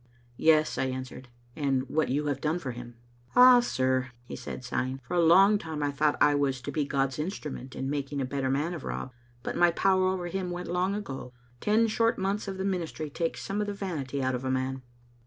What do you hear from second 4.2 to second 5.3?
he said, sighing," f or a